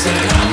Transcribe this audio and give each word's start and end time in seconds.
Say, 0.00 0.10
I'm 0.12 0.49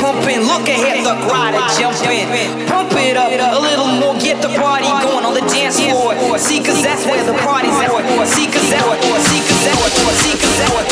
pumping. 0.00 0.40
Look 0.46 0.66
ahead, 0.68 1.04
the 1.04 1.14
rider 1.26 1.62
jumping. 1.76 2.30
Pump 2.66 2.92
it 2.94 3.16
up 3.16 3.30
a 3.30 3.60
little 3.60 3.86
more, 3.86 4.14
get 4.18 4.40
the 4.40 4.48
party 4.58 4.88
going 5.04 5.24
on 5.24 5.34
the 5.34 5.44
dance 5.52 5.78
floor. 5.78 6.14
See, 6.38 6.62
cause 6.62 6.82
that's 6.82 7.04
where 7.04 7.24
the 7.24 7.36
party's 7.44 7.74
at. 7.82 7.90
See, 8.26 8.46
cause 8.46 8.68
that's 8.70 8.86
where, 8.86 9.22
see, 9.28 9.40
cause 9.42 9.62
that's 9.64 9.78
where, 9.80 10.16
see, 10.22 10.32
cause 10.38 10.58
that's. 10.58 10.87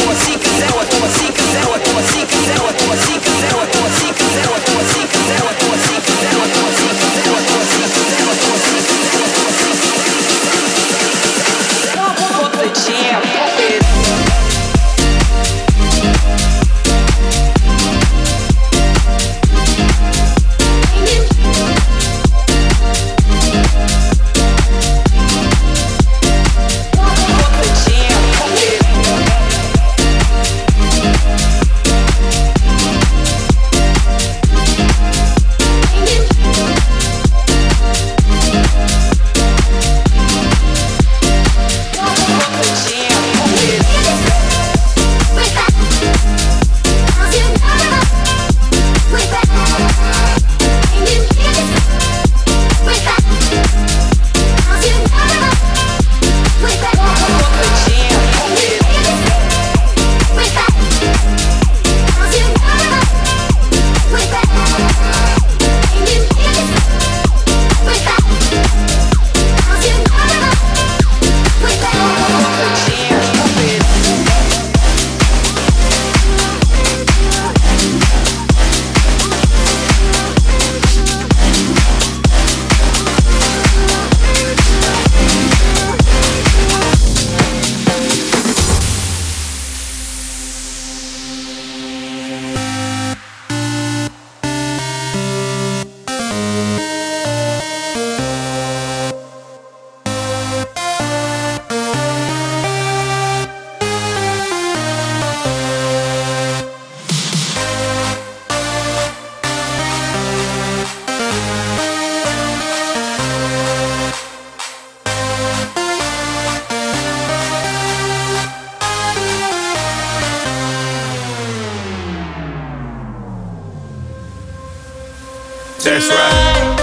That's 125.87 126.11
right. 126.11 126.76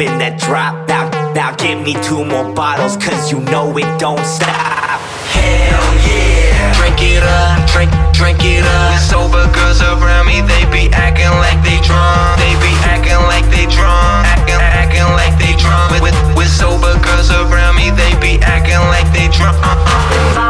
open, 0.00 0.18
that 0.18 0.38
drop 0.40 0.88
out. 0.90 1.12
Now 1.34 1.54
give 1.56 1.80
me 1.80 1.94
two 2.02 2.24
more 2.24 2.52
bottles, 2.52 2.96
cause 2.96 3.30
you 3.30 3.40
know 3.40 3.76
it 3.76 3.88
don't 3.98 4.24
stop. 4.24 5.00
Hell 5.32 5.88
yeah. 6.04 6.72
Drink 6.74 7.00
it 7.00 7.22
up, 7.22 7.60
drink, 7.68 7.90
drink 8.12 8.40
it 8.42 8.64
up. 8.64 8.96
The 8.96 9.00
sober 9.00 9.44
girls 9.52 9.80
around 9.80 10.26
me, 10.26 10.40
they 10.40 10.64
be 10.72 10.88
acting 10.92 11.32
like 11.44 11.60
they 11.62 11.78
drunk. 11.84 12.40
They 12.40 12.54
be 12.60 12.72
acting 12.88 13.20
like 13.28 13.46
they 13.52 13.66
drunk. 13.68 14.26
Acting, 14.26 14.60
acting 14.60 15.08
like 15.16 15.36
they 15.38 15.54
drunk. 15.60 15.92
With, 15.92 16.02
with, 16.02 16.18
with 16.36 16.50
sober 16.50 16.96
girls 17.04 17.30
around 17.30 17.76
me, 17.76 17.90
they 17.90 18.12
be 18.20 18.40
acting 18.42 18.80
like 18.88 19.08
they 19.12 19.28
drunk. 19.28 19.56
Uh-uh. 19.60 20.49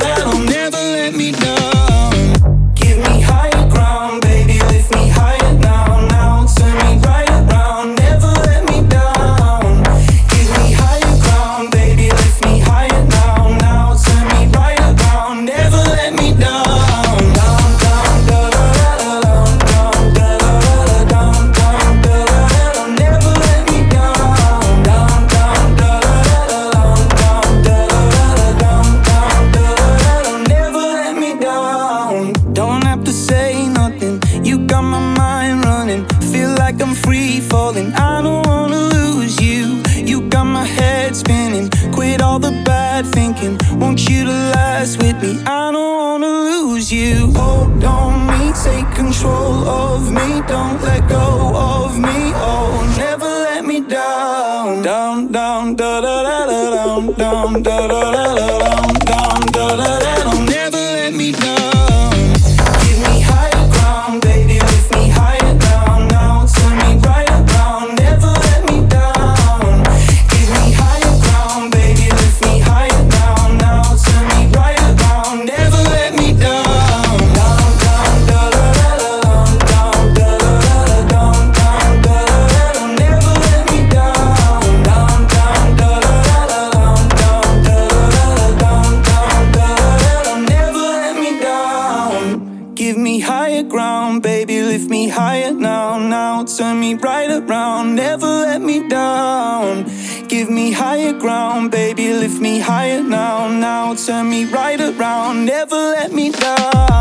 Higher 102.71 103.03
now. 103.03 103.49
Now 103.49 103.95
turn 103.95 104.29
me 104.29 104.45
right 104.45 104.79
around, 104.79 105.45
never 105.45 105.75
let 105.75 106.13
me 106.13 106.31
down. 106.31 107.00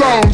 One. 0.00 0.28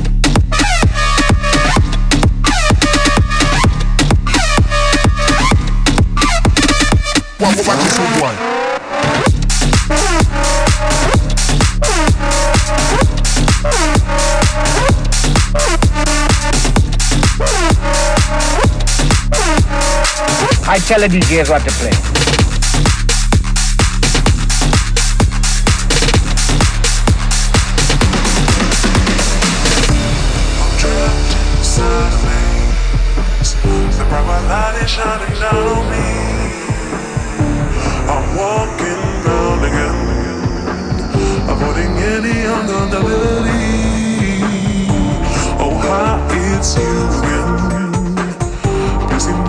I 20.66 20.78
tell 20.86 21.00
the 21.00 21.08
DJs 21.08 21.50
what 21.50 21.62
to 21.64 21.70
play. 21.70 22.13
It's 46.64 46.76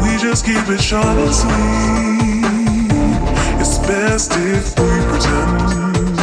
we 0.04 0.18
just 0.20 0.46
keep 0.46 0.68
it 0.68 0.82
short 0.82 1.06
and 1.06 1.34
sweet? 1.34 2.44
It's 3.62 3.78
best 3.88 4.32
if 4.36 4.78
we 4.78 4.92
pretend 5.08 6.20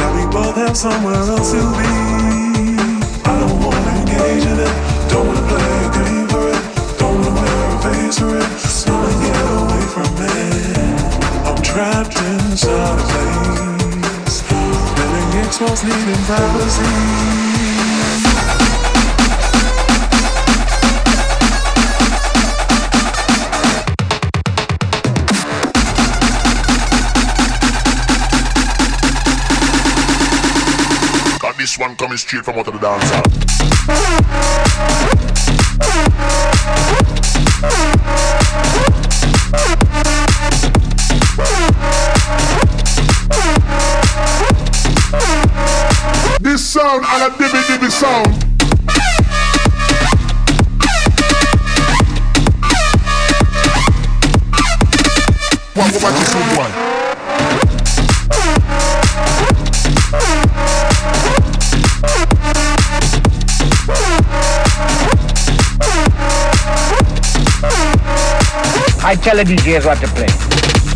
that 0.00 0.10
we 0.16 0.24
both 0.32 0.56
have 0.56 0.74
somewhere 0.74 1.14
else 1.14 1.52
to 1.52 1.60
be. 1.76 1.92
I 3.28 3.32
don't 3.40 3.60
wanna 3.60 3.92
engage 4.00 4.44
in 4.48 4.58
it, 4.58 4.74
don't 5.10 5.26
wanna 5.28 5.44
play 5.52 5.68
a 5.84 5.90
game 5.92 6.28
for 6.32 6.48
it, 6.48 6.62
don't 6.98 7.20
wanna 7.20 7.36
wear 7.36 7.60
a 7.68 7.78
face 7.84 8.18
for 8.18 8.32
it, 8.40 8.48
wanna 8.88 9.12
get 9.20 9.36
away 9.60 9.84
from 9.94 10.10
it. 10.16 10.80
I'm 11.44 11.60
trapped 11.60 12.16
inside 12.16 12.96
a 12.96 13.04
place, 13.12 14.40
feeling 14.96 15.44
exposed, 15.44 15.84
needing 15.84 16.22
privacy. 16.24 17.59
One 31.90 31.96
coming 31.96 32.18
straight 32.18 32.44
from 32.44 32.56
out 32.56 32.68
of 32.68 32.74
the 32.74 32.80
dancer. 32.80 33.20
This 46.40 46.64
sound 46.64 47.04
and 47.06 47.32
a 47.32 47.36
tell 69.20 69.36
the 69.36 69.44
DJs 69.44 69.84
what 69.84 69.98
to 70.00 70.06
play. 70.08 70.89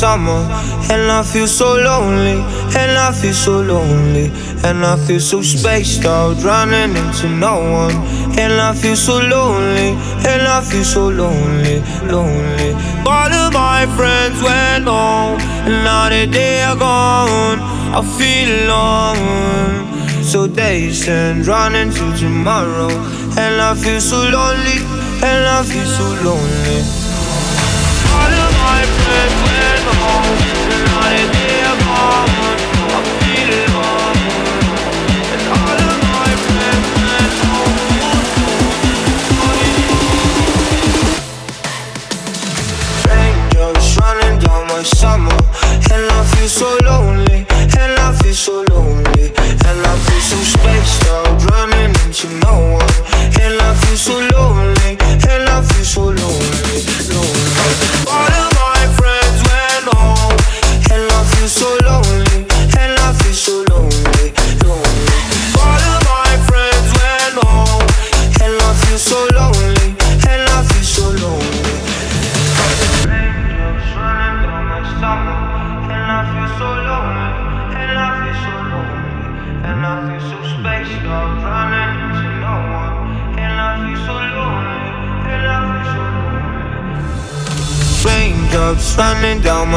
Summer. 0.00 0.40
And 0.92 1.12
I 1.12 1.22
feel 1.22 1.46
so 1.46 1.68
lonely, 1.76 2.38
and 2.80 2.92
I 3.06 3.12
feel 3.12 3.34
so 3.34 3.60
lonely. 3.60 4.26
And 4.64 4.78
I 4.92 4.96
feel 5.06 5.20
so 5.20 5.42
spaced 5.42 6.04
out, 6.06 6.42
running 6.42 6.96
into 6.96 7.28
no 7.28 7.54
one. 7.82 7.96
And 8.42 8.54
I 8.68 8.72
feel 8.80 8.96
so 8.96 9.16
lonely, 9.18 9.90
and 10.30 10.42
I 10.56 10.60
feel 10.70 10.84
so 10.84 11.08
lonely, 11.08 11.76
lonely. 12.16 12.70
All 13.04 13.32
of 13.42 13.52
my 13.52 13.82
friends 13.96 14.36
went 14.42 14.84
home, 14.84 15.38
and 15.68 15.76
now 15.84 16.08
that 16.08 16.28
they 16.32 16.62
are 16.68 16.78
gone, 16.88 17.58
I 17.98 18.00
feel 18.16 18.50
alone. 18.64 19.72
So 20.32 20.46
days 20.46 21.08
and 21.08 21.46
running 21.46 21.90
to 21.90 22.06
tomorrow, 22.16 22.90
and 23.42 23.54
I 23.68 23.74
feel 23.82 24.00
so 24.00 24.20
lonely, 24.36 24.78
and 25.28 25.42
I 25.58 25.60
feel 25.70 25.88
so 25.98 26.06
lonely. 26.26 26.80
All 28.16 28.32
of 28.46 28.52
my 28.64 28.80
friends 28.96 29.59
so 54.00 54.18
lonely, 54.18 54.96
and 55.28 55.48
I 55.48 55.62
feel 55.62 55.84
so 55.84 56.04
lonely. 56.04 57.09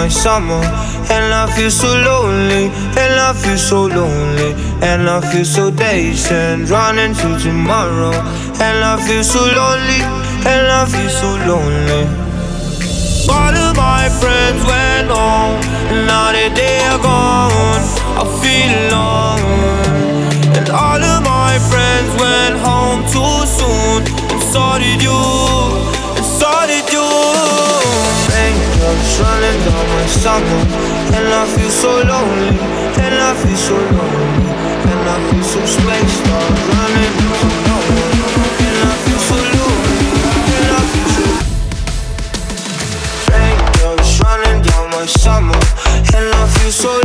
My 0.03 0.09
summer, 0.09 0.63
and 1.15 1.33
I 1.33 1.47
feel 1.55 1.71
so 1.71 1.87
lonely, 1.87 2.65
and 3.01 3.13
I 3.27 3.31
feel 3.41 3.57
so 3.57 3.85
lonely, 3.85 4.51
and 4.89 5.07
I 5.09 5.21
feel 5.31 5.45
so 5.45 5.71
dazed 5.71 6.29
and 6.29 6.69
running 6.69 7.13
to 7.21 7.29
tomorrow, 7.39 8.11
and 8.65 8.77
I 8.83 8.95
feel 9.07 9.23
so 9.23 9.39
lonely, 9.39 10.01
and 10.51 10.65
I 10.79 10.83
feel 10.93 11.11
so 11.21 11.29
lonely. 11.47 12.03
All 13.31 13.55
of 13.65 13.77
my 13.77 14.03
friends 14.19 14.59
went 14.71 15.07
home, 15.07 15.61
and 15.91 16.01
now 16.11 16.35
that 16.35 16.51
they 16.59 16.79
are 16.91 17.01
gone, 17.11 17.83
I 18.21 18.23
feel 18.41 18.71
alone. 18.83 19.39
And 20.57 20.67
all 20.83 21.01
of 21.13 21.19
my 21.23 21.53
friends 21.71 22.11
went 22.19 22.55
home 22.67 23.01
too 23.15 23.37
soon. 23.57 23.99
And 24.31 24.41
so 24.51 24.63
did 24.83 24.99
you, 25.07 25.23
running 29.19 29.59
down 29.65 29.85
my 29.93 30.05
summer. 30.07 30.61
And 31.15 31.27
I 31.27 31.43
feel 31.53 31.69
so 31.69 31.91
lonely, 32.11 32.53
and 33.03 33.15
I 33.29 33.31
feel 33.41 33.57
so 33.57 33.75
lonely. 33.75 34.47
And 34.91 35.01
I 35.13 35.17
feel 35.29 35.43
so 35.43 35.59
spaced 35.65 36.27
out, 36.37 36.51
running 36.71 37.15
no 37.21 37.77
one. 37.97 38.17
And 38.67 38.77
I 38.89 38.95
feel 39.03 39.21
so 39.29 39.37
lonely, 39.55 40.07
and 40.55 40.67
I 40.79 40.81
feel 40.91 41.09
so 41.15 41.25
Raindrops 43.31 44.11
running 44.23 44.59
down 44.67 44.85
my 44.95 45.05
And 46.15 46.25
I 46.33 46.43
feel 46.55 46.71
so 46.71 47.02